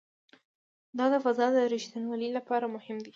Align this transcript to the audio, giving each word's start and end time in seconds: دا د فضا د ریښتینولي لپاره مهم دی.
دا 0.97 1.05
د 1.13 1.15
فضا 1.25 1.47
د 1.55 1.57
ریښتینولي 1.73 2.29
لپاره 2.37 2.65
مهم 2.75 2.97
دی. 3.05 3.09